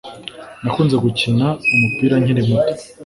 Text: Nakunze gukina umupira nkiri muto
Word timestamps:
Nakunze 0.63 0.95
gukina 1.05 1.47
umupira 1.73 2.15
nkiri 2.21 2.41
muto 2.47 2.71